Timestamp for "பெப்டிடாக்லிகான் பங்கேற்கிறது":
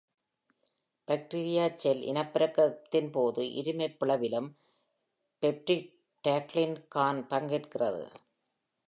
5.43-8.03